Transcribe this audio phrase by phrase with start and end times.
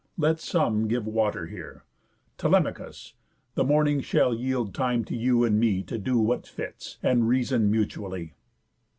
[0.17, 1.83] Let some give water here.
[2.39, 3.13] Telemachus!
[3.53, 7.69] The morning shall yield time to you and me To do what fits, and reason
[7.69, 8.33] mutually."